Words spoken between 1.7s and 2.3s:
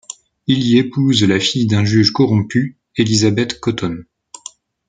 juge